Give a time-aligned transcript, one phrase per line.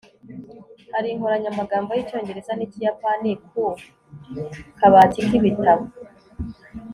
[0.93, 3.63] hari inkoranyamagambo y'icyongereza n'ikiyapani ku
[4.77, 5.83] kabati k'ibitabo